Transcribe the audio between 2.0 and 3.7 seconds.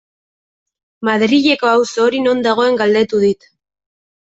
hori non dagoen galdetu dit.